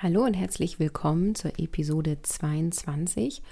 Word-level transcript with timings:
Hallo 0.00 0.24
und 0.24 0.34
herzlich 0.34 0.78
willkommen 0.78 1.34
zur 1.34 1.58
Episode 1.58 2.22
22 2.22 3.42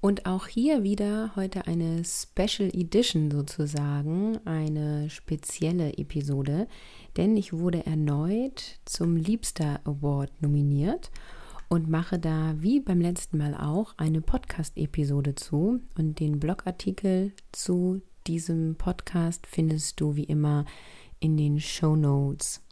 und 0.00 0.26
auch 0.26 0.46
hier 0.46 0.84
wieder 0.84 1.32
heute 1.34 1.66
eine 1.66 2.04
Special 2.04 2.70
Edition 2.72 3.32
sozusagen, 3.32 4.38
eine 4.44 5.10
spezielle 5.10 5.98
Episode, 5.98 6.68
denn 7.16 7.36
ich 7.36 7.52
wurde 7.52 7.84
erneut 7.84 8.78
zum 8.84 9.16
Liebster 9.16 9.80
Award 9.82 10.30
nominiert 10.40 11.10
und 11.68 11.90
mache 11.90 12.20
da 12.20 12.54
wie 12.58 12.78
beim 12.78 13.00
letzten 13.00 13.38
Mal 13.38 13.56
auch 13.56 13.94
eine 13.96 14.20
Podcast-Episode 14.20 15.34
zu. 15.34 15.80
Und 15.98 16.20
den 16.20 16.38
Blogartikel 16.38 17.32
zu 17.50 18.02
diesem 18.28 18.76
Podcast 18.76 19.48
findest 19.48 20.00
du 20.00 20.14
wie 20.14 20.24
immer 20.24 20.64
in 21.18 21.36
den 21.36 21.58
Show 21.58 21.96
Notes. 21.96 22.62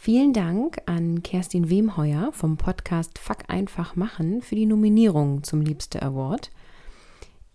Vielen 0.00 0.32
Dank 0.32 0.78
an 0.86 1.24
Kerstin 1.24 1.70
Wemheuer 1.70 2.30
vom 2.30 2.56
Podcast 2.56 3.18
Fuck 3.18 3.38
einfach 3.48 3.96
machen 3.96 4.42
für 4.42 4.54
die 4.54 4.64
Nominierung 4.64 5.42
zum 5.42 5.60
Liebste 5.60 6.00
Award. 6.02 6.52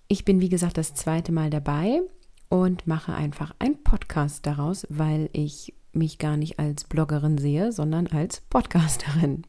Ich 0.09 0.25
bin 0.25 0.41
wie 0.41 0.49
gesagt 0.49 0.77
das 0.77 0.93
zweite 0.93 1.31
Mal 1.31 1.49
dabei 1.49 2.01
und 2.49 2.85
mache 2.85 3.13
einfach 3.13 3.55
einen 3.59 3.81
Podcast 3.81 4.45
daraus, 4.45 4.85
weil 4.89 5.29
ich 5.31 5.73
mich 5.93 6.17
gar 6.17 6.35
nicht 6.35 6.59
als 6.59 6.83
Bloggerin 6.83 7.37
sehe, 7.37 7.71
sondern 7.71 8.07
als 8.07 8.41
Podcasterin. 8.41 9.43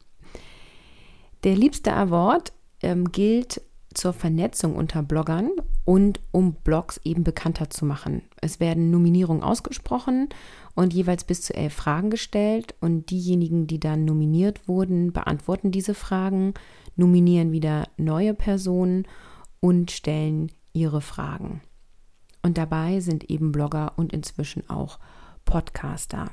Der 1.43 1.57
Liebste 1.57 1.93
Award 1.93 2.53
ähm, 2.81 3.11
gilt 3.11 3.61
zur 3.93 4.13
Vernetzung 4.13 4.75
unter 4.75 5.03
Bloggern 5.03 5.51
und 5.83 6.21
um 6.31 6.53
Blogs 6.53 6.99
eben 7.03 7.25
bekannter 7.25 7.69
zu 7.69 7.85
machen. 7.85 8.21
Es 8.41 8.59
werden 8.59 8.89
Nominierungen 8.89 9.43
ausgesprochen 9.43 10.29
und 10.75 10.93
jeweils 10.93 11.23
bis 11.23 11.41
zu 11.41 11.55
elf 11.55 11.73
Fragen 11.73 12.09
gestellt 12.09 12.75
und 12.81 13.09
diejenigen, 13.09 13.65
die 13.65 13.79
dann 13.79 14.05
nominiert 14.05 14.67
wurden, 14.67 15.13
beantworten 15.13 15.71
diese 15.71 15.93
Fragen, 15.93 16.53
nominieren 16.95 17.51
wieder 17.51 17.87
neue 17.97 18.33
Personen 18.33 19.07
und 19.61 19.91
stellen 19.91 20.51
ihre 20.73 21.01
Fragen. 21.01 21.61
Und 22.43 22.57
dabei 22.57 22.99
sind 22.99 23.29
eben 23.29 23.51
Blogger 23.51 23.93
und 23.95 24.13
inzwischen 24.13 24.69
auch 24.69 24.99
Podcaster. 25.45 26.29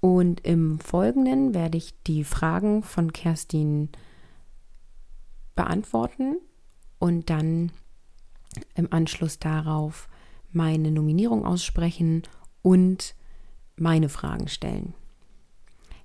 Und 0.00 0.40
im 0.46 0.78
Folgenden 0.78 1.52
werde 1.54 1.76
ich 1.76 2.00
die 2.04 2.22
Fragen 2.22 2.82
von 2.82 3.12
Kerstin 3.12 3.88
beantworten 5.56 6.36
und 7.00 7.28
dann 7.30 7.72
im 8.74 8.92
Anschluss 8.92 9.40
darauf 9.40 10.08
meine 10.52 10.92
Nominierung 10.92 11.44
aussprechen 11.44 12.22
und 12.62 13.14
meine 13.80 14.08
Fragen 14.08 14.48
stellen. 14.48 14.94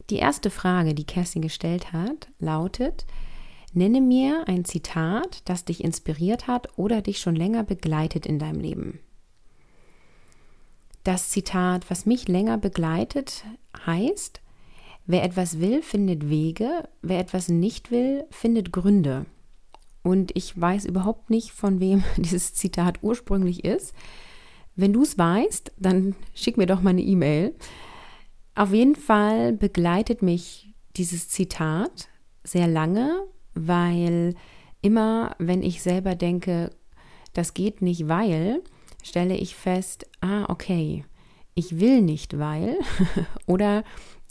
Die 0.09 0.17
erste 0.17 0.49
Frage, 0.49 0.93
die 0.93 1.05
Kerstin 1.05 1.41
gestellt 1.41 1.93
hat, 1.93 2.29
lautet, 2.39 3.05
nenne 3.73 4.01
mir 4.01 4.47
ein 4.47 4.65
Zitat, 4.65 5.41
das 5.45 5.65
dich 5.65 5.83
inspiriert 5.83 6.47
hat 6.47 6.77
oder 6.77 7.01
dich 7.01 7.19
schon 7.19 7.35
länger 7.35 7.63
begleitet 7.63 8.25
in 8.25 8.39
deinem 8.39 8.59
Leben. 8.59 8.99
Das 11.03 11.29
Zitat, 11.29 11.89
was 11.89 12.05
mich 12.05 12.27
länger 12.27 12.57
begleitet, 12.57 13.43
heißt, 13.85 14.41
wer 15.05 15.23
etwas 15.23 15.59
will, 15.59 15.81
findet 15.81 16.29
Wege, 16.29 16.87
wer 17.01 17.19
etwas 17.19 17.49
nicht 17.49 17.91
will, 17.91 18.23
findet 18.31 18.71
Gründe. 18.71 19.25
Und 20.01 20.31
ich 20.35 20.59
weiß 20.59 20.85
überhaupt 20.85 21.29
nicht, 21.29 21.51
von 21.51 21.79
wem 21.79 22.03
dieses 22.17 22.53
Zitat 22.53 22.99
ursprünglich 23.01 23.65
ist. 23.65 23.93
Wenn 24.75 24.93
du 24.93 25.03
es 25.03 25.17
weißt, 25.17 25.73
dann 25.77 26.15
schick 26.33 26.57
mir 26.57 26.65
doch 26.65 26.81
mal 26.81 26.91
eine 26.91 27.01
E-Mail. 27.01 27.55
Auf 28.55 28.73
jeden 28.73 28.95
Fall 28.95 29.53
begleitet 29.53 30.21
mich 30.21 30.73
dieses 30.95 31.29
Zitat 31.29 32.09
sehr 32.43 32.67
lange, 32.67 33.23
weil 33.53 34.35
immer, 34.81 35.35
wenn 35.39 35.63
ich 35.63 35.81
selber 35.81 36.15
denke, 36.15 36.71
das 37.33 37.53
geht 37.53 37.81
nicht, 37.81 38.07
weil, 38.07 38.61
stelle 39.01 39.35
ich 39.35 39.55
fest, 39.55 40.07
ah, 40.21 40.45
okay, 40.49 41.05
ich 41.55 41.79
will 41.79 42.01
nicht, 42.01 42.37
weil, 42.37 42.77
oder 43.47 43.83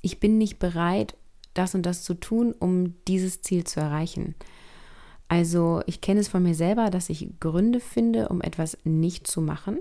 ich 0.02 0.20
bin 0.20 0.38
nicht 0.38 0.58
bereit, 0.58 1.16
das 1.54 1.74
und 1.74 1.84
das 1.84 2.02
zu 2.02 2.14
tun, 2.14 2.54
um 2.58 2.94
dieses 3.06 3.42
Ziel 3.42 3.64
zu 3.64 3.80
erreichen. 3.80 4.34
Also 5.28 5.82
ich 5.86 6.00
kenne 6.00 6.20
es 6.20 6.28
von 6.28 6.42
mir 6.42 6.54
selber, 6.54 6.90
dass 6.90 7.08
ich 7.08 7.40
Gründe 7.40 7.80
finde, 7.80 8.28
um 8.28 8.40
etwas 8.40 8.78
nicht 8.84 9.26
zu 9.26 9.40
machen. 9.40 9.78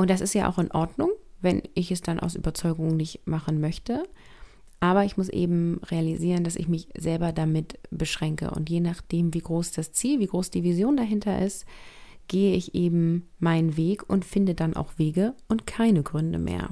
Und 0.00 0.08
das 0.08 0.22
ist 0.22 0.32
ja 0.32 0.48
auch 0.48 0.56
in 0.56 0.70
Ordnung, 0.70 1.10
wenn 1.42 1.60
ich 1.74 1.92
es 1.92 2.00
dann 2.00 2.20
aus 2.20 2.34
Überzeugung 2.34 2.96
nicht 2.96 3.26
machen 3.26 3.60
möchte. 3.60 4.04
Aber 4.80 5.04
ich 5.04 5.18
muss 5.18 5.28
eben 5.28 5.78
realisieren, 5.90 6.42
dass 6.42 6.56
ich 6.56 6.68
mich 6.68 6.88
selber 6.96 7.32
damit 7.32 7.78
beschränke. 7.90 8.50
Und 8.50 8.70
je 8.70 8.80
nachdem, 8.80 9.34
wie 9.34 9.42
groß 9.42 9.72
das 9.72 9.92
Ziel, 9.92 10.18
wie 10.18 10.26
groß 10.26 10.48
die 10.48 10.62
Vision 10.62 10.96
dahinter 10.96 11.44
ist, 11.44 11.66
gehe 12.28 12.56
ich 12.56 12.74
eben 12.74 13.28
meinen 13.40 13.76
Weg 13.76 14.08
und 14.08 14.24
finde 14.24 14.54
dann 14.54 14.74
auch 14.74 14.96
Wege 14.96 15.34
und 15.48 15.66
keine 15.66 16.02
Gründe 16.02 16.38
mehr. 16.38 16.70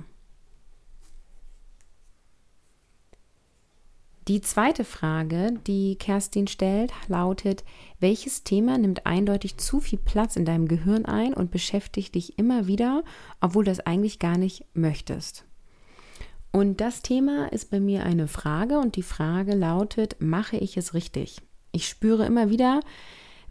Die 4.29 4.43
zweite 4.43 4.85
Frage, 4.85 5.55
die 5.67 5.97
Kerstin 5.97 6.49
stellt, 6.49 6.93
lautet, 7.09 7.65
welches 7.99 8.45
Thema 8.45 8.77
nimmt 8.77 9.07
eindeutig 9.07 9.57
zu 9.57 9.81
viel 9.81 9.99
Platz 9.99 10.37
in 10.37 10.45
deinem 10.45 10.69
Gehirn 10.69 11.07
ein 11.07 11.33
und 11.33 11.51
beschäftigt 11.51 12.15
dich 12.15 12.39
immer 12.39 12.67
wieder, 12.67 13.05
obwohl 13.41 13.65
du 13.65 13.71
das 13.71 13.81
eigentlich 13.81 14.19
gar 14.19 14.37
nicht 14.37 14.67
möchtest? 14.75 15.47
Und 16.53 16.83
das 16.83 17.01
Thema 17.01 17.51
ist 17.55 17.71
bei 17.71 17.81
mir 17.81 18.05
eine 18.05 18.29
Frage 18.29 18.79
und 18.79 18.97
die 18.97 19.03
Frage 19.03 19.55
lautet, 19.55 20.17
mache 20.19 20.59
ich 20.59 20.77
es 20.77 20.93
richtig? 20.93 21.41
Ich 21.73 21.89
spüre 21.89 22.27
immer 22.27 22.51
wieder, 22.51 22.81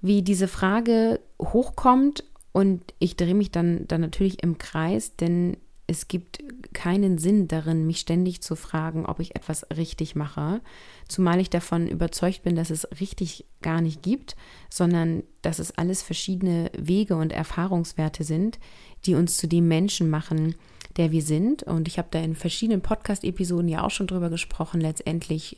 wie 0.02 0.22
diese 0.22 0.48
Frage 0.48 1.20
hochkommt 1.42 2.24
und 2.52 2.94
ich 3.00 3.18
drehe 3.18 3.34
mich 3.34 3.50
dann, 3.50 3.88
dann 3.88 4.02
natürlich 4.02 4.44
im 4.44 4.60
Kreis, 4.60 5.16
denn 5.16 5.58
es 5.88 6.10
gibt 6.10 6.44
keinen 6.74 7.18
Sinn 7.18 7.48
darin, 7.48 7.88
mich 7.88 8.00
ständig 8.00 8.42
zu 8.42 8.58
fragen, 8.58 9.06
ob 9.06 9.22
ich 9.22 9.36
etwas 9.36 9.66
richtig 9.76 10.16
mache, 10.16 10.62
zumal 11.08 11.40
ich 11.40 11.50
davon 11.50 11.88
überzeugt 11.88 12.44
bin, 12.44 12.56
dass 12.58 12.70
es 12.70 12.88
richtig 13.00 13.46
gar 13.62 13.80
nicht 13.80 14.04
gibt, 14.04 14.36
sondern 14.70 15.24
dass 15.42 15.60
es 15.60 15.78
alles 15.78 16.02
verschiedene 16.02 16.70
Wege 16.78 17.16
und 17.16 17.32
Erfahrungswerte 17.32 18.26
sind, 18.26 18.60
die 19.06 19.16
uns 19.16 19.38
zu 19.38 19.48
dem 19.48 19.70
Menschen 19.70 20.10
machen, 20.10 20.56
der 20.98 21.12
wir 21.12 21.22
sind. 21.22 21.64
Und 21.64 21.88
ich 21.88 21.98
habe 21.98 22.10
da 22.12 22.20
in 22.20 22.36
verschiedenen 22.36 22.82
Podcast-Episoden 22.82 23.70
ja 23.70 23.84
auch 23.84 23.92
schon 23.92 24.08
drüber 24.08 24.30
gesprochen. 24.30 24.82
Letztendlich 24.82 25.58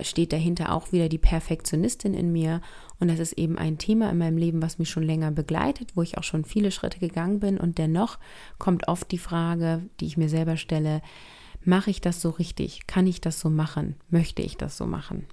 steht 0.00 0.32
dahinter 0.32 0.72
auch 0.72 0.92
wieder 0.92 1.08
die 1.08 1.18
Perfektionistin 1.18 2.14
in 2.14 2.32
mir. 2.32 2.60
Und 2.98 3.08
das 3.08 3.18
ist 3.18 3.34
eben 3.34 3.58
ein 3.58 3.78
Thema 3.78 4.10
in 4.10 4.18
meinem 4.18 4.38
Leben, 4.38 4.62
was 4.62 4.78
mich 4.78 4.90
schon 4.90 5.02
länger 5.02 5.30
begleitet, 5.30 5.92
wo 5.94 6.02
ich 6.02 6.18
auch 6.18 6.24
schon 6.24 6.44
viele 6.44 6.70
Schritte 6.70 6.98
gegangen 6.98 7.40
bin. 7.40 7.58
Und 7.58 7.78
dennoch 7.78 8.18
kommt 8.58 8.88
oft 8.88 9.10
die 9.10 9.18
Frage, 9.18 9.82
die 10.00 10.06
ich 10.06 10.16
mir 10.16 10.28
selber 10.28 10.56
stelle, 10.56 11.02
mache 11.64 11.90
ich 11.90 12.00
das 12.00 12.20
so 12.20 12.30
richtig? 12.30 12.86
Kann 12.86 13.06
ich 13.06 13.20
das 13.20 13.40
so 13.40 13.50
machen? 13.50 13.96
Möchte 14.10 14.42
ich 14.42 14.56
das 14.56 14.76
so 14.76 14.86
machen? 14.86 15.26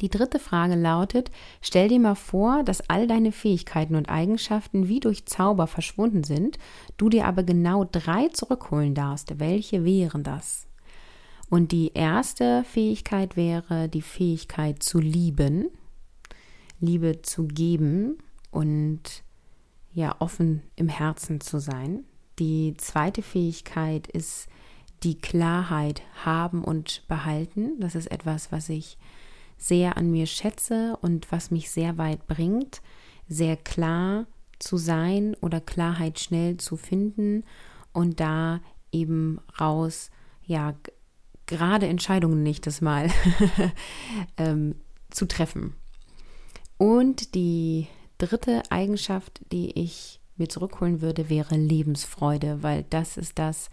Die 0.00 0.08
dritte 0.08 0.38
Frage 0.38 0.76
lautet, 0.76 1.30
stell 1.60 1.88
dir 1.88 2.00
mal 2.00 2.14
vor, 2.14 2.62
dass 2.62 2.88
all 2.88 3.06
deine 3.06 3.32
Fähigkeiten 3.32 3.94
und 3.94 4.08
Eigenschaften 4.08 4.88
wie 4.88 5.00
durch 5.00 5.26
Zauber 5.26 5.66
verschwunden 5.66 6.24
sind, 6.24 6.58
du 6.96 7.08
dir 7.08 7.26
aber 7.26 7.42
genau 7.42 7.84
drei 7.84 8.28
zurückholen 8.28 8.94
darfst. 8.94 9.38
Welche 9.38 9.84
wären 9.84 10.22
das? 10.22 10.66
Und 11.50 11.72
die 11.72 11.92
erste 11.94 12.64
Fähigkeit 12.64 13.36
wäre 13.36 13.88
die 13.88 14.02
Fähigkeit 14.02 14.82
zu 14.82 15.00
lieben, 15.00 15.66
Liebe 16.78 17.20
zu 17.22 17.46
geben 17.46 18.18
und 18.50 19.24
ja 19.92 20.14
offen 20.20 20.62
im 20.76 20.88
Herzen 20.88 21.40
zu 21.40 21.58
sein. 21.58 22.04
Die 22.38 22.74
zweite 22.78 23.22
Fähigkeit 23.22 24.06
ist 24.06 24.48
die 25.02 25.18
Klarheit 25.18 26.02
haben 26.24 26.62
und 26.62 27.02
behalten. 27.08 27.78
Das 27.80 27.94
ist 27.94 28.10
etwas, 28.10 28.52
was 28.52 28.68
ich 28.68 28.96
sehr 29.60 29.96
an 29.96 30.10
mir 30.10 30.26
schätze 30.26 30.96
und 31.02 31.30
was 31.30 31.50
mich 31.50 31.70
sehr 31.70 31.98
weit 31.98 32.26
bringt, 32.26 32.80
sehr 33.28 33.56
klar 33.56 34.26
zu 34.58 34.78
sein 34.78 35.36
oder 35.40 35.60
Klarheit 35.60 36.18
schnell 36.18 36.56
zu 36.56 36.76
finden 36.76 37.44
und 37.92 38.20
da 38.20 38.60
eben 38.90 39.38
raus 39.60 40.10
ja 40.44 40.74
gerade 41.46 41.86
Entscheidungen 41.86 42.42
nächstes 42.42 42.80
Mal 42.80 43.10
ähm, 44.38 44.76
zu 45.10 45.26
treffen. 45.26 45.74
Und 46.78 47.34
die 47.34 47.86
dritte 48.18 48.62
Eigenschaft, 48.70 49.40
die 49.52 49.78
ich 49.78 50.20
mir 50.36 50.48
zurückholen 50.48 51.02
würde, 51.02 51.28
wäre 51.28 51.56
Lebensfreude, 51.56 52.62
weil 52.62 52.84
das 52.88 53.16
ist 53.16 53.38
das, 53.38 53.68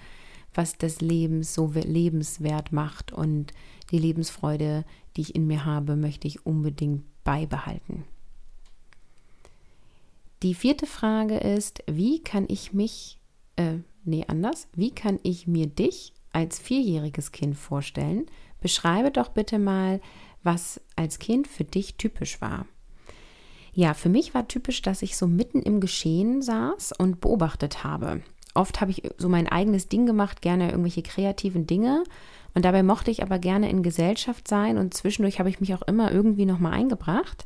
das 0.77 1.01
Leben 1.01 1.43
so 1.43 1.71
lebenswert 1.73 2.71
macht 2.71 3.11
und 3.11 3.53
die 3.91 3.99
Lebensfreude, 3.99 4.85
die 5.15 5.21
ich 5.21 5.35
in 5.35 5.47
mir 5.47 5.65
habe, 5.65 5.95
möchte 5.95 6.27
ich 6.27 6.45
unbedingt 6.45 7.03
beibehalten. 7.23 8.05
Die 10.43 10.53
vierte 10.53 10.85
Frage 10.85 11.37
ist, 11.37 11.83
wie 11.87 12.21
kann 12.21 12.45
ich 12.47 12.73
mich, 12.73 13.19
äh, 13.55 13.77
nee, 14.03 14.25
anders, 14.27 14.67
wie 14.75 14.91
kann 14.91 15.19
ich 15.23 15.47
mir 15.47 15.67
dich 15.67 16.13
als 16.31 16.59
vierjähriges 16.59 17.31
Kind 17.31 17.55
vorstellen? 17.55 18.27
Beschreibe 18.61 19.11
doch 19.11 19.29
bitte 19.29 19.57
mal, 19.57 19.99
was 20.43 20.79
als 20.95 21.19
Kind 21.19 21.47
für 21.47 21.63
dich 21.63 21.95
typisch 21.95 22.39
war. 22.39 22.67
Ja, 23.73 23.93
für 23.93 24.09
mich 24.09 24.33
war 24.33 24.47
typisch, 24.47 24.81
dass 24.81 25.01
ich 25.01 25.17
so 25.17 25.27
mitten 25.27 25.61
im 25.61 25.79
Geschehen 25.79 26.41
saß 26.41 26.93
und 26.97 27.21
beobachtet 27.21 27.83
habe. 27.83 28.21
Oft 28.57 28.81
habe 28.81 28.89
ich 28.89 29.03
so 29.17 29.29
mein 29.29 29.47
eigenes 29.47 29.87
Ding 29.87 30.07
gemacht, 30.07 30.41
gerne 30.41 30.71
irgendwelche 30.71 31.03
kreativen 31.03 31.67
Dinge. 31.67 32.03
Und 32.55 32.65
dabei 32.65 32.81
mochte 32.81 33.11
ich 33.11 33.21
aber 33.21 33.37
gerne 33.37 33.69
in 33.69 33.83
Gesellschaft 33.83 34.47
sein 34.47 34.79
und 34.79 34.95
zwischendurch 34.95 35.37
habe 35.37 35.49
ich 35.49 35.59
mich 35.59 35.75
auch 35.75 35.83
immer 35.83 36.11
irgendwie 36.11 36.45
nochmal 36.45 36.73
eingebracht. 36.73 37.45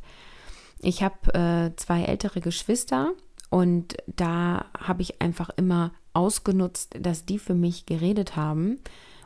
Ich 0.80 1.02
habe 1.02 1.34
äh, 1.34 1.76
zwei 1.76 2.04
ältere 2.04 2.40
Geschwister 2.40 3.12
und 3.50 3.96
da 4.06 4.64
habe 4.78 5.02
ich 5.02 5.20
einfach 5.20 5.50
immer 5.56 5.92
ausgenutzt, 6.14 6.94
dass 6.98 7.26
die 7.26 7.38
für 7.38 7.54
mich 7.54 7.84
geredet 7.84 8.34
haben. 8.34 8.78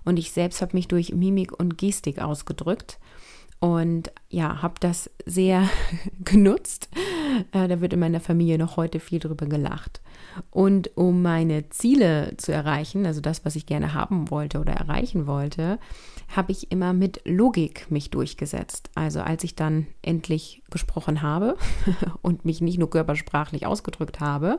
Und 0.04 0.18
ich 0.18 0.32
selbst 0.32 0.62
habe 0.62 0.76
mich 0.76 0.88
durch 0.88 1.12
Mimik 1.12 1.56
und 1.58 1.78
Gestik 1.78 2.20
ausgedrückt. 2.20 2.98
Und 3.60 4.10
ja, 4.28 4.60
habe 4.62 4.74
das 4.80 5.08
sehr 5.24 5.68
genutzt. 6.24 6.88
Äh, 7.52 7.68
da 7.68 7.80
wird 7.80 7.92
in 7.92 8.00
meiner 8.00 8.20
Familie 8.20 8.58
noch 8.58 8.76
heute 8.76 9.00
viel 9.00 9.18
drüber 9.18 9.46
gelacht. 9.46 10.00
Und 10.50 10.96
um 10.96 11.22
meine 11.22 11.68
Ziele 11.70 12.34
zu 12.36 12.52
erreichen, 12.52 13.06
also 13.06 13.20
das, 13.20 13.44
was 13.44 13.56
ich 13.56 13.66
gerne 13.66 13.94
haben 13.94 14.30
wollte 14.30 14.58
oder 14.58 14.72
erreichen 14.72 15.26
wollte, 15.26 15.78
habe 16.34 16.52
ich 16.52 16.70
immer 16.72 16.92
mit 16.92 17.20
Logik 17.24 17.90
mich 17.90 18.10
durchgesetzt. 18.10 18.90
Also 18.94 19.20
als 19.20 19.44
ich 19.44 19.54
dann 19.54 19.86
endlich 20.02 20.62
gesprochen 20.70 21.22
habe 21.22 21.56
und 22.22 22.44
mich 22.44 22.60
nicht 22.60 22.78
nur 22.78 22.90
körpersprachlich 22.90 23.66
ausgedrückt 23.66 24.20
habe, 24.20 24.58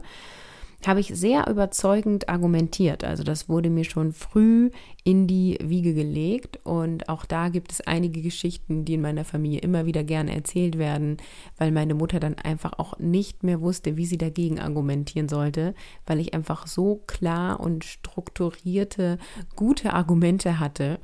habe 0.85 0.99
ich 0.99 1.07
sehr 1.07 1.47
überzeugend 1.49 2.29
argumentiert. 2.29 3.03
Also 3.03 3.23
das 3.23 3.49
wurde 3.49 3.69
mir 3.69 3.83
schon 3.83 4.13
früh 4.13 4.69
in 5.03 5.27
die 5.27 5.57
Wiege 5.61 5.93
gelegt 5.93 6.59
und 6.63 7.09
auch 7.09 7.25
da 7.25 7.49
gibt 7.49 7.71
es 7.71 7.81
einige 7.81 8.21
Geschichten, 8.21 8.85
die 8.85 8.93
in 8.93 9.01
meiner 9.01 9.25
Familie 9.25 9.61
immer 9.61 9.85
wieder 9.85 10.03
gerne 10.03 10.35
erzählt 10.35 10.77
werden, 10.77 11.17
weil 11.57 11.71
meine 11.71 11.95
Mutter 11.95 12.19
dann 12.19 12.35
einfach 12.35 12.73
auch 12.77 12.99
nicht 12.99 13.43
mehr 13.43 13.59
wusste, 13.61 13.97
wie 13.97 14.05
sie 14.05 14.17
dagegen 14.17 14.59
argumentieren 14.59 15.29
sollte, 15.29 15.73
weil 16.05 16.19
ich 16.19 16.33
einfach 16.33 16.67
so 16.67 17.01
klar 17.07 17.59
und 17.59 17.83
strukturierte, 17.83 19.17
gute 19.55 19.93
Argumente 19.93 20.59
hatte, 20.59 20.99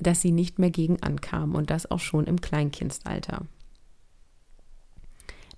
dass 0.00 0.20
sie 0.20 0.32
nicht 0.32 0.58
mehr 0.58 0.70
gegen 0.70 1.02
ankam 1.02 1.54
und 1.54 1.70
das 1.70 1.90
auch 1.90 2.00
schon 2.00 2.26
im 2.26 2.40
Kleinkindalter. 2.40 3.46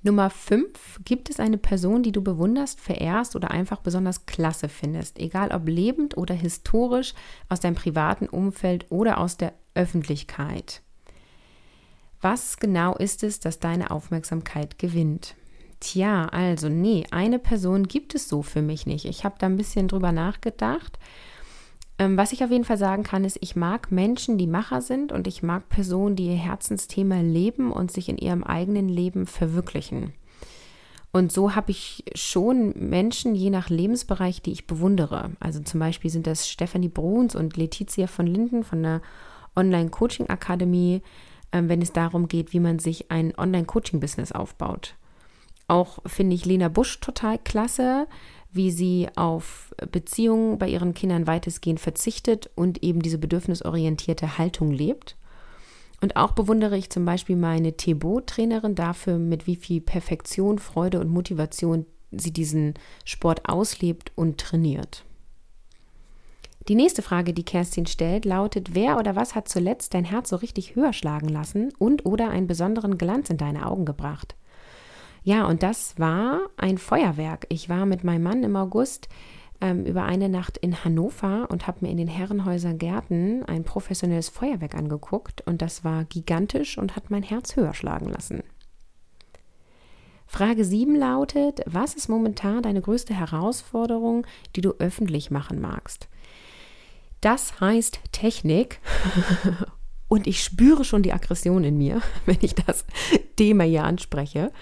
Nummer 0.06 0.30
5. 0.30 1.00
Gibt 1.04 1.30
es 1.30 1.40
eine 1.40 1.58
Person, 1.58 2.04
die 2.04 2.12
du 2.12 2.22
bewunderst, 2.22 2.80
verehrst 2.80 3.34
oder 3.34 3.50
einfach 3.50 3.80
besonders 3.80 4.24
klasse 4.24 4.68
findest, 4.68 5.18
egal 5.18 5.50
ob 5.50 5.68
lebend 5.68 6.16
oder 6.16 6.32
historisch, 6.32 7.12
aus 7.48 7.58
deinem 7.58 7.74
privaten 7.74 8.28
Umfeld 8.28 8.86
oder 8.88 9.18
aus 9.18 9.36
der 9.36 9.52
Öffentlichkeit? 9.74 10.80
Was 12.20 12.58
genau 12.58 12.94
ist 12.94 13.24
es, 13.24 13.40
das 13.40 13.58
deine 13.58 13.90
Aufmerksamkeit 13.90 14.78
gewinnt? 14.78 15.34
Tja, 15.80 16.26
also 16.26 16.68
nee, 16.68 17.04
eine 17.10 17.40
Person 17.40 17.88
gibt 17.88 18.14
es 18.14 18.28
so 18.28 18.42
für 18.42 18.62
mich 18.62 18.86
nicht. 18.86 19.06
Ich 19.06 19.24
habe 19.24 19.34
da 19.40 19.46
ein 19.46 19.56
bisschen 19.56 19.88
drüber 19.88 20.12
nachgedacht 20.12 21.00
ähm, 21.98 22.16
was 22.16 22.32
ich 22.32 22.44
auf 22.44 22.50
jeden 22.50 22.64
Fall 22.64 22.78
sagen 22.78 23.02
kann, 23.02 23.24
ist, 23.24 23.38
ich 23.40 23.56
mag 23.56 23.90
Menschen, 23.90 24.36
die 24.36 24.46
Macher 24.46 24.82
sind 24.82 25.12
und 25.12 25.26
ich 25.26 25.42
mag 25.42 25.68
Personen, 25.68 26.16
die 26.16 26.26
ihr 26.26 26.36
Herzensthema 26.36 27.20
leben 27.20 27.72
und 27.72 27.90
sich 27.90 28.08
in 28.08 28.18
ihrem 28.18 28.44
eigenen 28.44 28.88
Leben 28.88 29.26
verwirklichen. 29.26 30.12
Und 31.12 31.32
so 31.32 31.54
habe 31.54 31.70
ich 31.70 32.04
schon 32.14 32.74
Menschen, 32.76 33.34
je 33.34 33.48
nach 33.48 33.70
Lebensbereich, 33.70 34.42
die 34.42 34.52
ich 34.52 34.66
bewundere. 34.66 35.30
Also 35.40 35.60
zum 35.60 35.80
Beispiel 35.80 36.10
sind 36.10 36.26
das 36.26 36.46
Stephanie 36.46 36.90
Bruns 36.90 37.34
und 37.34 37.56
Letizia 37.56 38.06
von 38.06 38.26
Linden 38.26 38.64
von 38.64 38.82
der 38.82 39.00
Online-Coaching-Akademie, 39.56 41.00
ähm, 41.52 41.70
wenn 41.70 41.80
es 41.80 41.92
darum 41.92 42.28
geht, 42.28 42.52
wie 42.52 42.60
man 42.60 42.78
sich 42.78 43.10
ein 43.10 43.32
Online-Coaching-Business 43.38 44.32
aufbaut. 44.32 44.94
Auch 45.68 45.98
finde 46.04 46.34
ich 46.34 46.44
Lena 46.44 46.68
Busch 46.68 47.00
total 47.00 47.38
klasse 47.38 48.06
wie 48.56 48.70
sie 48.70 49.08
auf 49.14 49.74
Beziehungen 49.90 50.58
bei 50.58 50.68
ihren 50.68 50.94
Kindern 50.94 51.26
weitestgehend 51.26 51.80
verzichtet 51.80 52.50
und 52.54 52.82
eben 52.82 53.00
diese 53.00 53.18
bedürfnisorientierte 53.18 54.38
Haltung 54.38 54.72
lebt. 54.72 55.16
Und 56.00 56.16
auch 56.16 56.32
bewundere 56.32 56.76
ich 56.76 56.90
zum 56.90 57.04
Beispiel 57.04 57.36
meine 57.36 57.76
Tebo-Trainerin 57.76 58.74
dafür, 58.74 59.18
mit 59.18 59.46
wie 59.46 59.56
viel 59.56 59.80
Perfektion, 59.80 60.58
Freude 60.58 61.00
und 61.00 61.08
Motivation 61.08 61.86
sie 62.10 62.32
diesen 62.32 62.74
Sport 63.04 63.48
auslebt 63.48 64.12
und 64.14 64.38
trainiert. 64.38 65.04
Die 66.68 66.74
nächste 66.74 67.02
Frage, 67.02 67.32
die 67.32 67.44
Kerstin 67.44 67.86
stellt, 67.86 68.24
lautet, 68.24 68.74
wer 68.74 68.98
oder 68.98 69.14
was 69.14 69.36
hat 69.36 69.48
zuletzt 69.48 69.94
dein 69.94 70.04
Herz 70.04 70.30
so 70.30 70.36
richtig 70.36 70.74
höher 70.74 70.92
schlagen 70.92 71.28
lassen 71.28 71.72
und 71.78 72.04
oder 72.04 72.28
einen 72.30 72.48
besonderen 72.48 72.98
Glanz 72.98 73.30
in 73.30 73.36
deine 73.36 73.66
Augen 73.66 73.84
gebracht? 73.84 74.34
Ja, 75.26 75.44
und 75.48 75.64
das 75.64 75.98
war 75.98 76.42
ein 76.56 76.78
Feuerwerk. 76.78 77.46
Ich 77.48 77.68
war 77.68 77.84
mit 77.84 78.04
meinem 78.04 78.22
Mann 78.22 78.44
im 78.44 78.54
August 78.54 79.08
ähm, 79.60 79.84
über 79.84 80.04
eine 80.04 80.28
Nacht 80.28 80.56
in 80.56 80.84
Hannover 80.84 81.48
und 81.50 81.66
habe 81.66 81.78
mir 81.80 81.90
in 81.90 81.96
den 81.96 82.06
Herrenhäuser 82.06 82.74
Gärten 82.74 83.42
ein 83.42 83.64
professionelles 83.64 84.28
Feuerwerk 84.28 84.76
angeguckt 84.76 85.40
und 85.44 85.62
das 85.62 85.82
war 85.82 86.04
gigantisch 86.04 86.78
und 86.78 86.94
hat 86.94 87.10
mein 87.10 87.24
Herz 87.24 87.56
höher 87.56 87.74
schlagen 87.74 88.08
lassen. 88.08 88.44
Frage 90.28 90.64
7 90.64 90.94
lautet, 90.94 91.60
was 91.66 91.94
ist 91.94 92.08
momentan 92.08 92.62
deine 92.62 92.80
größte 92.80 93.12
Herausforderung, 93.12 94.28
die 94.54 94.60
du 94.60 94.74
öffentlich 94.78 95.32
machen 95.32 95.60
magst? 95.60 96.06
Das 97.20 97.58
heißt 97.58 97.98
Technik. 98.12 98.78
Und 100.08 100.28
ich 100.28 100.44
spüre 100.44 100.84
schon 100.84 101.02
die 101.02 101.12
Aggression 101.12 101.64
in 101.64 101.78
mir, 101.78 102.00
wenn 102.26 102.38
ich 102.42 102.54
das 102.54 102.84
Thema 103.34 103.64
hier 103.64 103.82
anspreche. 103.82 104.52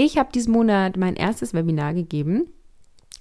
Ich 0.00 0.16
habe 0.16 0.30
diesen 0.32 0.52
Monat 0.52 0.96
mein 0.96 1.16
erstes 1.16 1.54
Webinar 1.54 1.92
gegeben 1.92 2.46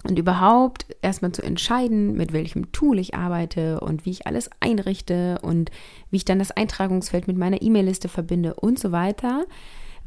und 0.04 0.20
überhaupt 0.20 0.86
erstmal 1.02 1.32
zu 1.32 1.42
entscheiden, 1.42 2.14
mit 2.14 2.34
welchem 2.34 2.72
Tool 2.72 3.00
ich 3.00 3.16
arbeite 3.16 3.80
und 3.80 4.06
wie 4.06 4.12
ich 4.12 4.28
alles 4.28 4.52
einrichte 4.60 5.40
und 5.42 5.72
wie 6.12 6.18
ich 6.18 6.26
dann 6.26 6.38
das 6.38 6.52
Eintragungsfeld 6.52 7.28
mit 7.28 7.36
meiner 7.36 7.64
E-Mail-Liste 7.64 8.10
verbinde 8.10 8.54
und 8.54 8.78
so 8.78 8.92
weiter 8.92 9.46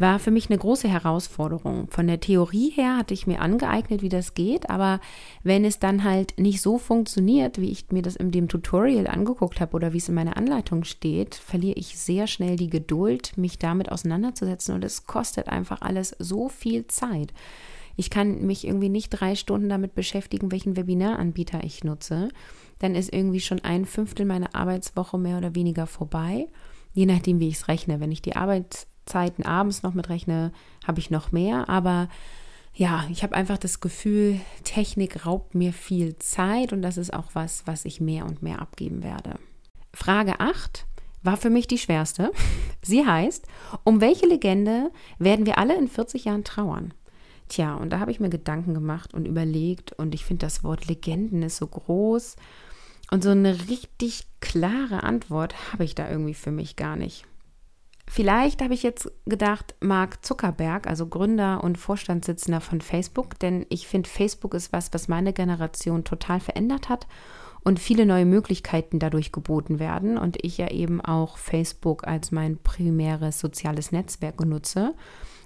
war 0.01 0.19
für 0.19 0.31
mich 0.31 0.49
eine 0.49 0.59
große 0.59 0.89
Herausforderung. 0.89 1.89
Von 1.91 2.07
der 2.07 2.21
Theorie 2.21 2.71
her 2.71 2.97
hatte 2.97 3.13
ich 3.13 3.27
mir 3.27 3.41
angeeignet, 3.41 4.01
wie 4.01 4.09
das 4.09 4.33
geht, 4.33 4.71
aber 4.71 4.99
wenn 5.43 5.65
es 5.65 5.79
dann 5.79 6.05
halt 6.05 6.39
nicht 6.39 6.63
so 6.63 6.79
funktioniert, 6.79 7.61
wie 7.61 7.71
ich 7.71 7.93
mir 7.93 8.01
das 8.01 8.17
in 8.17 8.31
dem 8.31 8.49
Tutorial 8.49 9.07
angeguckt 9.07 9.61
habe 9.61 9.77
oder 9.77 9.93
wie 9.93 9.99
es 9.99 10.09
in 10.09 10.15
meiner 10.15 10.39
Anleitung 10.39 10.85
steht, 10.85 11.35
verliere 11.35 11.79
ich 11.79 11.99
sehr 11.99 12.27
schnell 12.27 12.57
die 12.57 12.71
Geduld, 12.71 13.37
mich 13.37 13.59
damit 13.59 13.93
auseinanderzusetzen 13.93 14.75
und 14.75 14.85
es 14.85 15.07
kostet 15.07 15.49
einfach 15.49 15.83
alles 15.83 16.17
so 16.19 16.49
viel 16.49 16.87
Zeit. 16.87 17.35
Ich 17.97 18.09
kann 18.09 18.47
mich 18.47 18.67
irgendwie 18.67 18.89
nicht 18.89 19.11
drei 19.11 19.35
Stunden 19.35 19.69
damit 19.69 19.95
beschäftigen, 19.95 20.51
welchen 20.51 20.79
Webinaranbieter 20.79 21.63
ich 21.63 21.85
nutze. 21.85 22.31
Dann 22.79 22.95
ist 22.95 23.13
irgendwie 23.13 23.41
schon 23.41 23.61
ein 23.61 23.85
Fünftel 23.85 24.25
meiner 24.25 24.55
Arbeitswoche 24.55 25.19
mehr 25.19 25.37
oder 25.37 25.55
weniger 25.55 25.87
vorbei 25.87 26.49
je 26.93 27.07
nachdem, 27.07 27.41
wie 27.41 27.49
ich 27.49 27.55
es 27.55 27.69
rechne. 27.69 28.01
Wenn 28.01 28.13
ich 28.13 28.23
die 28.23 28.37
Arbeits 28.37 28.87
Zeiten 29.07 29.45
abends 29.45 29.83
noch 29.83 29.95
mitrechne, 29.95 30.53
habe 30.87 31.01
ich 31.01 31.11
noch 31.11 31.33
mehr. 31.33 31.69
Aber 31.69 32.09
ja, 32.75 33.05
ich 33.11 33.23
habe 33.23 33.35
einfach 33.35 33.59
das 33.59 33.81
Gefühl, 33.81 34.41
Technik 34.65 35.27
raubt 35.27 35.55
mir 35.55 35.73
viel 35.73 36.17
Zeit 36.19 36.73
und 36.73 36.83
das 36.83 36.97
ist 36.97 37.13
auch 37.13 37.31
was, 37.35 37.67
was 37.67 37.85
ich 37.85 38.01
mehr 38.01 38.25
und 38.25 38.43
mehr 38.43 38.61
abgeben 38.61 39.03
werde. 39.03 39.35
Frage 39.93 40.41
8 40.41 40.87
war 41.23 41.37
für 41.37 41.51
mich 41.51 41.67
die 41.67 41.79
schwerste. 41.79 42.33
Sie 42.83 43.05
heißt, 43.05 43.47
um 43.85 44.01
welche 44.01 44.27
Legende 44.27 44.91
werden 45.19 45.47
wir 45.47 45.59
alle 45.59 45.77
in 45.77 45.89
40 45.89 46.25
Jahren 46.25 46.45
trauern? 46.45 46.95
Tja, 47.49 47.75
und 47.75 47.91
da 47.91 47.99
habe 47.99 48.13
ich 48.13 48.21
mir 48.21 48.31
Gedanken 48.31 48.75
gemacht 48.75 49.13
und 49.13 49.27
überlegt 49.27 49.93
und 49.93 50.15
ich 50.15 50.25
finde 50.25 50.47
das 50.47 50.63
Wort 50.63 50.87
Legenden 50.87 51.43
ist 51.43 51.57
so 51.57 51.67
groß 51.67 52.37
und 53.11 53.25
so 53.25 53.31
eine 53.31 53.69
richtig 53.69 54.29
klare 54.41 55.03
Antwort 55.03 55.55
habe 55.73 55.85
ich 55.85 55.97
da 55.97 56.09
irgendwie 56.09 56.35
für 56.35 56.53
mich 56.53 56.77
gar 56.77 56.95
nicht. 56.95 57.27
Vielleicht 58.13 58.61
habe 58.61 58.75
ich 58.75 58.83
jetzt 58.83 59.09
gedacht, 59.25 59.77
Mark 59.79 60.25
Zuckerberg, 60.25 60.89
also 60.89 61.07
Gründer 61.07 61.63
und 61.63 61.79
Vorstandssitzender 61.79 62.61
von 62.61 62.81
Facebook, 62.81 63.39
denn 63.39 63.67
ich 63.69 63.87
finde, 63.87 64.11
Facebook 64.11 64.55
ist 64.55 64.73
was, 64.73 64.93
was 64.93 65.07
meine 65.07 65.33
Generation 65.33 66.03
total 66.03 66.41
verändert 66.41 66.89
hat 66.89 67.07
und 67.63 67.79
viele 67.79 68.07
neue 68.07 68.25
Möglichkeiten 68.25 68.99
dadurch 68.99 69.31
geboten 69.31 69.79
werden 69.79 70.19
und 70.19 70.45
ich 70.45 70.59
ja 70.59 70.73
eben 70.73 71.01
auch 71.01 71.39
Facebook 71.39 72.05
als 72.05 72.33
mein 72.33 72.59
primäres 72.59 73.39
soziales 73.39 73.93
Netzwerk 73.93 74.45
nutze 74.45 74.97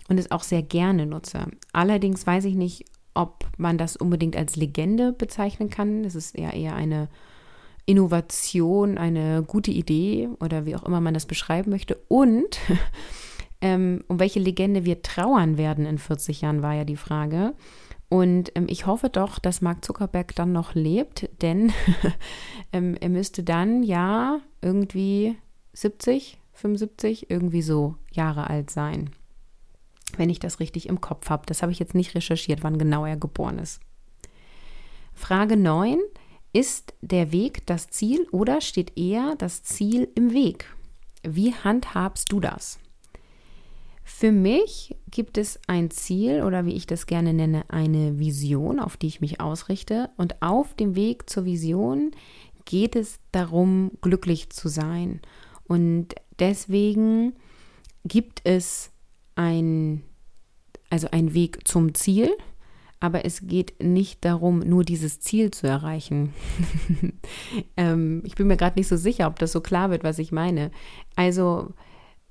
und 0.08 0.18
es 0.18 0.30
auch 0.30 0.42
sehr 0.42 0.62
gerne 0.62 1.04
nutze. 1.04 1.48
Allerdings 1.74 2.26
weiß 2.26 2.46
ich 2.46 2.54
nicht, 2.54 2.86
ob 3.12 3.44
man 3.58 3.76
das 3.76 3.94
unbedingt 3.94 4.36
als 4.36 4.56
Legende 4.56 5.12
bezeichnen 5.12 5.68
kann. 5.68 6.02
Es 6.02 6.14
ist 6.14 6.34
eher 6.34 6.54
eher 6.54 6.74
eine 6.74 7.10
Innovation, 7.86 8.98
eine 8.98 9.42
gute 9.42 9.70
Idee 9.70 10.28
oder 10.40 10.66
wie 10.66 10.76
auch 10.76 10.84
immer 10.84 11.00
man 11.00 11.14
das 11.14 11.26
beschreiben 11.26 11.70
möchte. 11.70 11.96
Und 12.08 12.58
ähm, 13.60 14.04
um 14.08 14.18
welche 14.18 14.40
Legende 14.40 14.84
wir 14.84 15.02
trauern 15.02 15.58
werden 15.58 15.86
in 15.86 15.98
40 15.98 16.40
Jahren, 16.42 16.62
war 16.62 16.74
ja 16.74 16.84
die 16.84 16.96
Frage. 16.96 17.54
Und 18.08 18.52
ähm, 18.54 18.66
ich 18.68 18.86
hoffe 18.86 19.08
doch, 19.08 19.38
dass 19.38 19.60
Mark 19.60 19.84
Zuckerberg 19.84 20.34
dann 20.34 20.52
noch 20.52 20.74
lebt, 20.74 21.28
denn 21.42 21.72
ähm, 22.72 22.96
er 23.00 23.08
müsste 23.08 23.42
dann 23.42 23.82
ja 23.82 24.40
irgendwie 24.62 25.36
70, 25.72 26.38
75, 26.52 27.30
irgendwie 27.30 27.62
so 27.62 27.96
Jahre 28.12 28.48
alt 28.48 28.70
sein. 28.70 29.10
Wenn 30.16 30.30
ich 30.30 30.38
das 30.38 30.60
richtig 30.60 30.88
im 30.88 31.00
Kopf 31.00 31.28
habe. 31.28 31.44
Das 31.46 31.62
habe 31.62 31.72
ich 31.72 31.80
jetzt 31.80 31.94
nicht 31.94 32.14
recherchiert, 32.14 32.62
wann 32.62 32.78
genau 32.78 33.04
er 33.04 33.16
geboren 33.16 33.58
ist. 33.58 33.80
Frage 35.12 35.56
9. 35.56 35.98
Ist 36.54 36.94
der 37.00 37.32
Weg 37.32 37.66
das 37.66 37.88
Ziel 37.88 38.28
oder 38.30 38.60
steht 38.60 38.96
eher 38.96 39.34
das 39.36 39.64
Ziel 39.64 40.08
im 40.14 40.32
Weg? 40.32 40.72
Wie 41.24 41.52
handhabst 41.52 42.30
du 42.30 42.38
das? 42.38 42.78
Für 44.04 44.30
mich 44.30 44.94
gibt 45.10 45.36
es 45.36 45.58
ein 45.66 45.90
Ziel 45.90 46.44
oder 46.44 46.64
wie 46.64 46.74
ich 46.74 46.86
das 46.86 47.06
gerne 47.06 47.34
nenne, 47.34 47.64
eine 47.66 48.20
Vision, 48.20 48.78
auf 48.78 48.96
die 48.96 49.08
ich 49.08 49.20
mich 49.20 49.40
ausrichte. 49.40 50.10
Und 50.16 50.42
auf 50.42 50.74
dem 50.74 50.94
Weg 50.94 51.28
zur 51.28 51.44
Vision 51.44 52.12
geht 52.66 52.94
es 52.94 53.18
darum, 53.32 53.90
glücklich 54.00 54.50
zu 54.50 54.68
sein. 54.68 55.22
Und 55.66 56.14
deswegen 56.38 57.32
gibt 58.04 58.42
es 58.44 58.92
ein, 59.34 60.04
also 60.88 61.08
ein 61.10 61.34
Weg 61.34 61.66
zum 61.66 61.94
Ziel, 61.94 62.30
aber 63.04 63.26
es 63.26 63.46
geht 63.46 63.82
nicht 63.82 64.24
darum, 64.24 64.60
nur 64.60 64.82
dieses 64.82 65.20
Ziel 65.20 65.50
zu 65.50 65.66
erreichen. 65.66 66.32
ähm, 67.76 68.22
ich 68.24 68.34
bin 68.34 68.46
mir 68.46 68.56
gerade 68.56 68.78
nicht 68.78 68.88
so 68.88 68.96
sicher, 68.96 69.26
ob 69.26 69.38
das 69.38 69.52
so 69.52 69.60
klar 69.60 69.90
wird, 69.90 70.04
was 70.04 70.18
ich 70.18 70.32
meine. 70.32 70.70
Also 71.14 71.74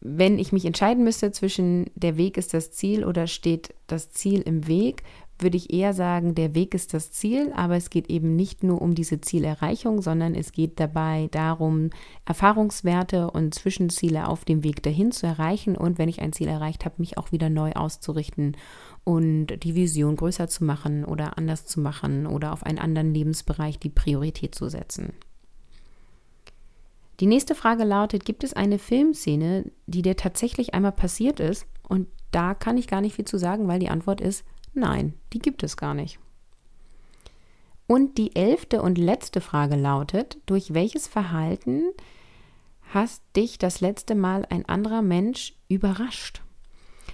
wenn 0.02 0.40
ich 0.40 0.52
mich 0.52 0.66
entscheiden 0.66 1.04
müsste 1.04 1.32
zwischen 1.32 1.92
der 1.94 2.18
Weg 2.18 2.38
ist 2.38 2.56
das 2.56 2.72
Ziel 2.72 3.06
oder 3.06 3.28
steht 3.28 3.76
das 3.86 4.10
Ziel 4.10 4.42
im 4.42 4.66
Weg, 4.66 5.04
würde 5.40 5.58
ich 5.58 5.74
eher 5.74 5.94
sagen, 5.94 6.36
der 6.36 6.56
Weg 6.56 6.74
ist 6.74 6.94
das 6.94 7.12
Ziel, 7.12 7.52
aber 7.56 7.76
es 7.76 7.90
geht 7.90 8.10
eben 8.10 8.36
nicht 8.36 8.64
nur 8.64 8.82
um 8.82 8.96
diese 8.96 9.20
Zielerreichung, 9.20 10.02
sondern 10.02 10.36
es 10.36 10.52
geht 10.52 10.80
dabei 10.80 11.28
darum, 11.32 11.90
Erfahrungswerte 12.26 13.30
und 13.32 13.54
Zwischenziele 13.54 14.28
auf 14.28 14.46
dem 14.46 14.64
Weg 14.64 14.84
dahin 14.84 15.12
zu 15.12 15.26
erreichen 15.26 15.76
und 15.76 15.98
wenn 15.98 16.10
ich 16.10 16.22
ein 16.22 16.34
Ziel 16.34 16.48
erreicht 16.48 16.86
habe, 16.86 16.96
mich 17.00 17.18
auch 17.18 17.32
wieder 17.32 17.50
neu 17.50 17.72
auszurichten 17.74 18.56
und 19.04 19.48
die 19.64 19.76
Vision 19.76 20.16
größer 20.16 20.48
zu 20.48 20.64
machen 20.64 21.04
oder 21.04 21.38
anders 21.38 21.66
zu 21.66 21.82
machen 21.82 22.28
oder 22.28 22.54
auf 22.54 22.64
einen 22.64 22.80
anderen 22.80 23.14
Lebensbereich 23.14 23.80
die 23.80 23.90
Priorität 23.90 24.56
zu 24.56 24.70
setzen. 24.70 25.14
Die 27.20 27.28
nächste 27.28 27.56
Frage 27.56 27.84
lautet, 27.84 28.26
gibt 28.26 28.44
es 28.44 28.54
eine 28.54 28.80
Filmszene, 28.80 29.72
die 29.86 30.02
dir 30.02 30.16
tatsächlich 30.16 30.74
einmal 30.74 30.92
passiert 30.92 31.40
ist? 31.40 31.68
Und 31.88 32.08
da 32.32 32.54
kann 32.54 32.78
ich 32.78 32.88
gar 32.88 33.02
nicht 33.02 33.16
viel 33.16 33.26
zu 33.26 33.38
sagen, 33.38 33.68
weil 33.68 33.80
die 33.80 33.90
Antwort 33.90 34.20
ist 34.20 34.44
nein, 34.74 35.14
die 35.34 35.40
gibt 35.40 35.64
es 35.64 35.78
gar 35.78 35.94
nicht. 35.94 36.20
Und 37.88 38.18
die 38.18 38.36
elfte 38.36 38.82
und 38.82 38.98
letzte 38.98 39.42
Frage 39.42 39.76
lautet, 39.76 40.38
durch 40.46 40.74
welches 40.74 41.08
Verhalten 41.08 41.84
hast 42.94 43.22
dich 43.36 43.58
das 43.58 43.82
letzte 43.82 44.16
Mal 44.16 44.46
ein 44.50 44.68
anderer 44.68 45.02
Mensch 45.02 45.54
überrascht? 45.68 46.42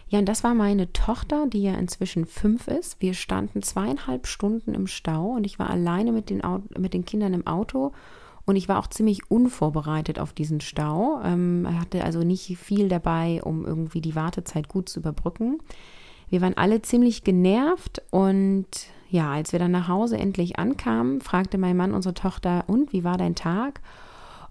Ja, 0.10 0.20
und 0.20 0.26
das 0.26 0.44
war 0.44 0.54
meine 0.56 0.92
Tochter, 0.92 1.48
die 1.48 1.64
ja 1.64 1.76
inzwischen 1.76 2.26
fünf 2.26 2.68
ist. 2.68 3.02
Wir 3.02 3.14
standen 3.14 3.62
zweieinhalb 3.62 4.28
Stunden 4.28 4.74
im 4.74 4.88
Stau 4.88 5.32
und 5.36 5.44
ich 5.44 5.60
war 5.60 5.70
alleine 5.70 6.12
mit 6.12 6.30
den, 6.30 6.42
mit 6.78 6.94
den 6.94 7.06
Kindern 7.06 7.34
im 7.34 7.46
Auto 7.46 7.92
und 8.46 8.56
ich 8.56 8.68
war 8.68 8.80
auch 8.80 8.88
ziemlich 8.88 9.30
unvorbereitet 9.30 10.18
auf 10.18 10.34
diesen 10.34 10.62
Stau. 10.62 11.22
Ähm, 11.24 11.68
hatte 11.80 12.04
also 12.04 12.24
nicht 12.24 12.58
viel 12.58 12.90
dabei, 12.90 13.42
um 13.44 13.66
irgendwie 13.66 14.02
die 14.02 14.16
Wartezeit 14.16 14.68
gut 14.68 14.90
zu 14.90 15.00
überbrücken. 15.00 15.60
Wir 16.30 16.42
waren 16.42 16.58
alle 16.58 16.82
ziemlich 16.82 17.24
genervt 17.24 18.02
und 18.12 18.68
ja, 19.10 19.32
als 19.32 19.52
wir 19.52 19.60
dann 19.60 19.72
nach 19.72 19.88
Hause 19.88 20.18
endlich 20.18 20.60
ankamen, 20.60 21.22
fragte 21.22 21.58
mein 21.58 21.76
Mann 21.76 21.94
unsere 21.94 22.14
Tochter, 22.14 22.66
und 22.68 22.94
wie 22.94 23.04
war 23.04 23.18
dein 23.18 23.36
Tag? 23.36 23.82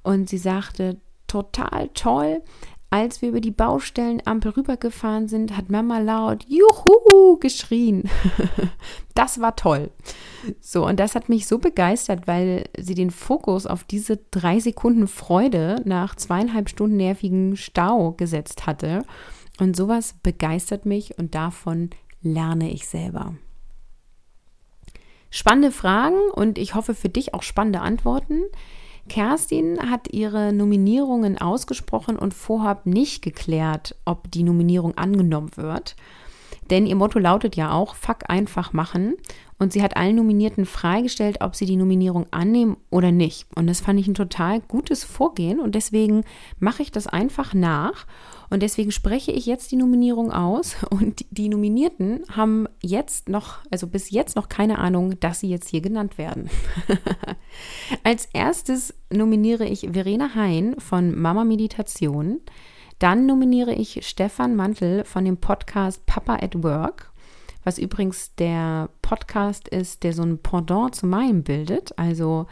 Und 0.02 0.28
sie 0.28 0.38
sagte, 0.38 1.00
total 1.28 1.88
toll, 1.94 2.42
als 2.90 3.20
wir 3.20 3.28
über 3.28 3.40
die 3.42 3.50
Baustellenampel 3.50 4.52
rübergefahren 4.52 5.28
sind, 5.28 5.56
hat 5.56 5.68
Mama 5.68 5.98
laut 5.98 6.46
Juhu 6.48 7.36
geschrien. 7.38 8.08
das 9.14 9.40
war 9.40 9.56
toll. 9.56 9.90
So, 10.60 10.86
und 10.86 10.98
das 10.98 11.14
hat 11.14 11.28
mich 11.28 11.46
so 11.46 11.58
begeistert, 11.58 12.26
weil 12.26 12.64
sie 12.78 12.94
den 12.94 13.10
Fokus 13.10 13.66
auf 13.66 13.84
diese 13.84 14.18
drei 14.30 14.58
Sekunden 14.58 15.06
Freude 15.06 15.82
nach 15.84 16.14
zweieinhalb 16.14 16.70
Stunden 16.70 16.96
nervigen 16.96 17.56
Stau 17.56 18.12
gesetzt 18.12 18.66
hatte. 18.66 19.04
Und 19.58 19.76
sowas 19.76 20.14
begeistert 20.22 20.86
mich 20.86 21.18
und 21.18 21.34
davon 21.34 21.90
lerne 22.22 22.70
ich 22.70 22.86
selber. 22.86 23.34
Spannende 25.30 25.72
Fragen 25.72 26.30
und 26.32 26.58
ich 26.58 26.74
hoffe 26.74 26.94
für 26.94 27.08
dich 27.08 27.34
auch 27.34 27.42
spannende 27.42 27.80
Antworten. 27.80 28.42
Kerstin 29.08 29.90
hat 29.90 30.12
ihre 30.12 30.52
Nominierungen 30.52 31.38
ausgesprochen 31.38 32.18
und 32.18 32.34
vorab 32.34 32.86
nicht 32.86 33.22
geklärt, 33.22 33.94
ob 34.04 34.30
die 34.30 34.42
Nominierung 34.42 34.96
angenommen 34.96 35.50
wird. 35.56 35.96
Denn 36.70 36.86
ihr 36.86 36.96
Motto 36.96 37.18
lautet 37.18 37.56
ja 37.56 37.72
auch, 37.72 37.94
fuck 37.94 38.28
einfach 38.28 38.72
machen. 38.72 39.16
Und 39.58 39.72
sie 39.72 39.82
hat 39.82 39.96
allen 39.96 40.16
Nominierten 40.16 40.66
freigestellt, 40.66 41.38
ob 41.40 41.56
sie 41.56 41.66
die 41.66 41.76
Nominierung 41.76 42.26
annehmen 42.30 42.76
oder 42.90 43.10
nicht. 43.10 43.46
Und 43.56 43.66
das 43.66 43.80
fand 43.80 43.98
ich 43.98 44.06
ein 44.06 44.14
total 44.14 44.60
gutes 44.60 45.02
Vorgehen. 45.02 45.58
Und 45.58 45.74
deswegen 45.74 46.24
mache 46.60 46.82
ich 46.82 46.92
das 46.92 47.08
einfach 47.08 47.54
nach. 47.54 48.06
Und 48.50 48.62
deswegen 48.62 48.92
spreche 48.92 49.32
ich 49.32 49.46
jetzt 49.46 49.72
die 49.72 49.76
Nominierung 49.76 50.32
aus. 50.32 50.76
Und 50.90 51.24
die 51.30 51.48
Nominierten 51.48 52.22
haben 52.30 52.68
jetzt 52.82 53.28
noch, 53.28 53.58
also 53.70 53.88
bis 53.88 54.10
jetzt 54.10 54.36
noch 54.36 54.48
keine 54.48 54.78
Ahnung, 54.78 55.18
dass 55.20 55.40
sie 55.40 55.48
jetzt 55.48 55.68
hier 55.68 55.80
genannt 55.80 56.18
werden. 56.18 56.48
Als 58.04 58.26
erstes 58.32 58.94
nominiere 59.10 59.66
ich 59.66 59.88
Verena 59.92 60.34
Hein 60.34 60.76
von 60.78 61.18
Mama 61.18 61.44
Meditation. 61.44 62.40
Dann 62.98 63.26
nominiere 63.26 63.74
ich 63.74 64.00
Stefan 64.06 64.56
Mantel 64.56 65.04
von 65.04 65.24
dem 65.24 65.36
Podcast 65.36 66.04
Papa 66.06 66.38
at 66.42 66.62
Work, 66.64 67.07
was 67.68 67.76
übrigens 67.76 68.34
der 68.36 68.88
Podcast 69.02 69.68
ist, 69.68 70.02
der 70.02 70.14
so 70.14 70.22
ein 70.22 70.38
Pendant 70.38 70.94
zu 70.94 71.06
meinem 71.06 71.42
bildet. 71.42 71.92
Also, 71.98 72.46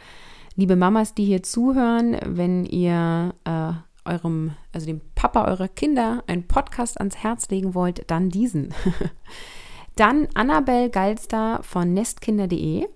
liebe 0.55 0.75
Mamas, 0.75 1.15
die 1.15 1.25
hier 1.25 1.41
zuhören, 1.41 2.17
wenn 2.23 2.65
ihr 2.65 3.33
äh, 3.43 3.71
eurem, 4.07 4.51
also 4.71 4.85
dem 4.85 5.01
Papa 5.15 5.45
eurer 5.45 5.69
Kinder 5.69 6.23
einen 6.27 6.47
Podcast 6.47 6.99
ans 6.99 7.17
Herz 7.17 7.49
legen 7.49 7.73
wollt, 7.73 8.11
dann 8.11 8.29
diesen. 8.29 8.75
dann 9.95 10.27
Annabel 10.35 10.91
Galster 10.91 11.63
von 11.63 11.95
nestkinder.de, 11.95 12.87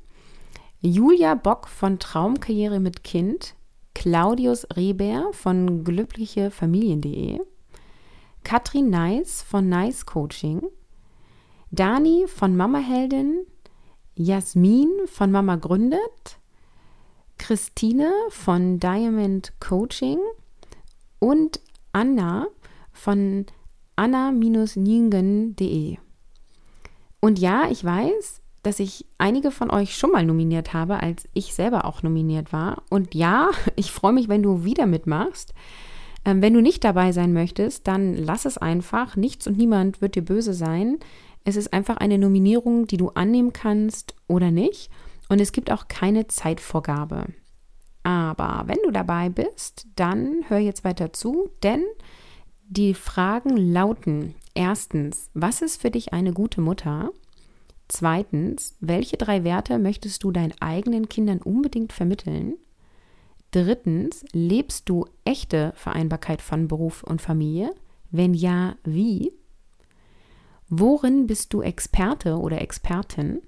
Julia 0.79 1.33
Bock 1.33 1.67
von 1.67 1.97
Traumkarriere 1.97 2.79
mit 2.79 3.03
Kind, 3.03 3.55
Claudius 3.95 4.67
Reber 4.75 5.31
von 5.31 5.83
glücklichefamilien.de, 5.83 7.39
Katrin 8.43 8.91
Nice 8.91 9.41
von 9.41 9.67
Nice 9.67 10.05
Coaching, 10.05 10.61
Dani 11.71 12.25
von 12.27 12.57
Mama 12.57 12.79
Heldin, 12.79 13.45
Jasmin 14.15 14.89
von 15.05 15.31
Mama 15.31 15.55
Gründet, 15.55 16.37
Christine 17.37 18.11
von 18.29 18.79
Diamond 18.79 19.53
Coaching 19.61 20.19
und 21.19 21.61
Anna 21.93 22.47
von 22.91 23.45
anna-ningen.de. 23.95 25.97
Und 27.21 27.39
ja, 27.39 27.69
ich 27.71 27.85
weiß, 27.85 28.41
dass 28.63 28.79
ich 28.79 29.05
einige 29.17 29.51
von 29.51 29.71
euch 29.71 29.95
schon 29.95 30.11
mal 30.11 30.25
nominiert 30.25 30.73
habe, 30.73 31.01
als 31.01 31.29
ich 31.33 31.53
selber 31.53 31.85
auch 31.85 32.03
nominiert 32.03 32.51
war. 32.51 32.83
Und 32.89 33.15
ja, 33.15 33.49
ich 33.77 33.91
freue 33.91 34.13
mich, 34.13 34.27
wenn 34.27 34.43
du 34.43 34.65
wieder 34.65 34.87
mitmachst. 34.87 35.53
Ähm, 36.25 36.41
wenn 36.41 36.53
du 36.53 36.61
nicht 36.61 36.83
dabei 36.83 37.13
sein 37.13 37.33
möchtest, 37.33 37.87
dann 37.87 38.15
lass 38.15 38.45
es 38.45 38.57
einfach. 38.57 39.15
Nichts 39.15 39.47
und 39.47 39.57
niemand 39.57 40.01
wird 40.01 40.15
dir 40.15 40.25
böse 40.25 40.53
sein. 40.53 40.99
Es 41.43 41.55
ist 41.55 41.73
einfach 41.73 41.97
eine 41.97 42.17
Nominierung, 42.17 42.87
die 42.87 42.97
du 42.97 43.09
annehmen 43.09 43.53
kannst 43.53 44.15
oder 44.27 44.51
nicht. 44.51 44.89
Und 45.29 45.39
es 45.39 45.51
gibt 45.51 45.71
auch 45.71 45.87
keine 45.87 46.27
Zeitvorgabe. 46.27 47.27
Aber 48.03 48.63
wenn 48.67 48.79
du 48.83 48.91
dabei 48.91 49.29
bist, 49.29 49.87
dann 49.95 50.43
hör 50.47 50.57
jetzt 50.57 50.83
weiter 50.83 51.13
zu, 51.13 51.49
denn 51.63 51.83
die 52.67 52.93
Fragen 52.93 53.57
lauten 53.57 54.35
erstens, 54.53 55.29
was 55.33 55.61
ist 55.61 55.81
für 55.81 55.91
dich 55.91 56.13
eine 56.13 56.33
gute 56.33 56.61
Mutter? 56.61 57.11
Zweitens, 57.87 58.77
welche 58.79 59.17
drei 59.17 59.43
Werte 59.43 59.77
möchtest 59.77 60.23
du 60.23 60.31
deinen 60.31 60.53
eigenen 60.61 61.09
Kindern 61.09 61.39
unbedingt 61.39 61.91
vermitteln? 61.91 62.55
Drittens, 63.51 64.23
lebst 64.31 64.87
du 64.87 65.05
echte 65.25 65.73
Vereinbarkeit 65.75 66.41
von 66.41 66.69
Beruf 66.69 67.03
und 67.03 67.21
Familie? 67.21 67.73
Wenn 68.09 68.33
ja, 68.33 68.75
wie? 68.85 69.33
Worin 70.73 71.27
bist 71.27 71.53
du 71.53 71.61
Experte 71.61 72.37
oder 72.37 72.61
Expertin? 72.61 73.41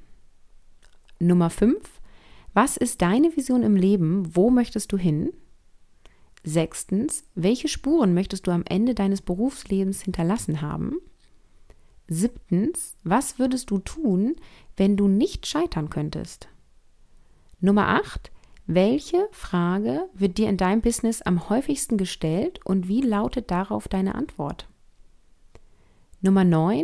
Nummer 1.20 1.50
5. 1.50 1.78
Was 2.54 2.76
ist 2.76 3.02
deine 3.02 3.38
Vision 3.38 3.64
im 3.64 3.78
Leben? 3.78 4.36
Wo 4.36 4.50
möchtest 4.50 4.92
du 4.92 4.98
hin? 4.98 5.32
Sechstens. 6.44 7.24
Welche 7.34 7.70
Spuren 7.70 8.14
möchtest 8.14 8.46
du 8.46 8.52
am 8.52 8.66
Ende 8.68 8.94
deines 8.94 9.22
Berufslebens 9.22 10.02
hinterlassen 10.02 10.62
haben? 10.62 10.98
Siebtens. 12.10 12.98
Was 13.06 13.40
würdest 13.40 13.72
du 13.72 13.80
tun, 13.80 14.36
wenn 14.76 14.98
du 14.98 15.08
nicht 15.08 15.48
scheitern 15.48 15.90
könntest? 15.90 16.50
Nummer 17.62 17.88
8. 17.88 18.34
Welche 18.68 19.30
Frage 19.32 20.10
wird 20.14 20.38
dir 20.38 20.50
in 20.50 20.58
deinem 20.58 20.82
Business 20.82 21.22
am 21.22 21.48
häufigsten 21.48 21.98
gestellt 21.98 22.60
und 22.66 22.90
wie 22.90 23.00
lautet 23.00 23.50
darauf 23.50 23.88
deine 23.88 24.14
Antwort? 24.14 24.68
Nummer 26.20 26.44
9. 26.44 26.84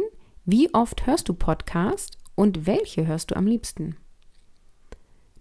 Wie 0.51 0.73
oft 0.73 1.05
hörst 1.05 1.29
du 1.29 1.35
Podcast 1.35 2.17
und 2.33 2.65
welche 2.65 3.05
hörst 3.05 3.29
du 3.29 3.35
am 3.35 3.45
liebsten? 3.45 3.97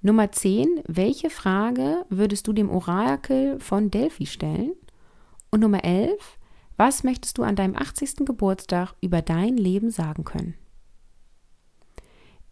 Nummer 0.02 0.32
10. 0.32 0.82
Welche 0.86 1.30
Frage 1.30 2.04
würdest 2.10 2.46
du 2.46 2.52
dem 2.52 2.68
Orakel 2.68 3.58
von 3.58 3.90
Delphi 3.90 4.26
stellen? 4.26 4.74
Und 5.50 5.60
Nummer 5.60 5.82
11. 5.82 6.38
Was 6.76 7.04
möchtest 7.04 7.38
du 7.38 7.42
an 7.42 7.56
deinem 7.56 7.74
80. 7.74 8.26
Geburtstag 8.26 8.96
über 9.00 9.22
dein 9.22 9.56
Leben 9.56 9.90
sagen 9.90 10.24
können? 10.24 10.56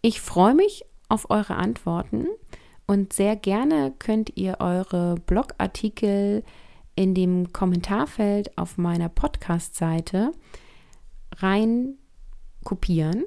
Ich 0.01 0.23
freue 0.23 0.55
mich 0.55 0.87
auf 1.11 1.29
eure 1.29 1.57
Antworten 1.57 2.27
und 2.87 3.13
sehr 3.13 3.37
gerne 3.37 3.93
könnt 3.99 4.35
ihr 4.35 4.61
eure 4.61 5.17
Blogartikel 5.27 6.43
in 6.95 7.15
dem 7.15 7.53
Kommentarfeld 7.53 8.57
auf 8.57 8.79
meiner 8.79 9.11
Podcast-Seite 9.11 10.33
rein 11.37 11.99
kopieren. 12.67 13.25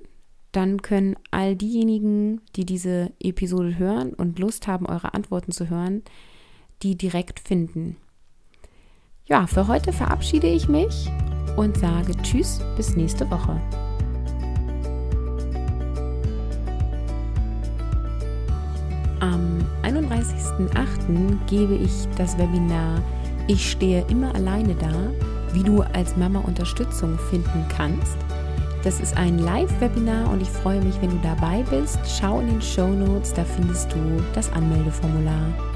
Dann 0.51 0.81
können 0.81 1.15
all 1.31 1.55
diejenigen, 1.55 2.41
die 2.55 2.65
diese 2.65 3.11
Episode 3.19 3.79
hören 3.79 4.13
und 4.13 4.37
Lust 4.37 4.67
haben, 4.67 4.85
eure 4.85 5.13
Antworten 5.15 5.51
zu 5.51 5.69
hören, 5.69 6.03
die 6.83 6.95
direkt 6.95 7.39
finden. 7.39 7.97
Ja, 9.25 9.47
für 9.47 9.67
heute 9.67 9.93
verabschiede 9.93 10.47
ich 10.47 10.67
mich 10.67 11.09
und 11.55 11.77
sage 11.77 12.15
Tschüss, 12.21 12.59
bis 12.75 12.95
nächste 12.95 13.29
Woche. 13.29 13.61
Am 19.19 19.59
31.08. 19.83 21.45
gebe 21.47 21.75
ich 21.75 22.07
das 22.17 22.37
Webinar 22.37 23.01
Ich 23.47 23.71
stehe 23.71 24.05
immer 24.09 24.33
alleine 24.33 24.75
da, 24.75 25.11
wie 25.53 25.63
du 25.63 25.81
als 25.81 26.17
Mama 26.17 26.39
Unterstützung 26.39 27.17
finden 27.29 27.65
kannst. 27.69 28.17
Das 28.83 29.01
ist 29.01 29.17
ein 29.17 29.39
Live-Webinar 29.39 30.31
und 30.31 30.41
ich 30.41 30.49
freue 30.49 30.81
mich, 30.81 30.95
wenn 31.01 31.09
du 31.09 31.19
dabei 31.21 31.63
bist. 31.69 31.99
Schau 32.07 32.39
in 32.39 32.47
den 32.47 32.61
Show 32.61 32.87
Notes, 32.87 33.33
da 33.33 33.43
findest 33.43 33.91
du 33.91 34.23
das 34.33 34.51
Anmeldeformular. 34.53 35.68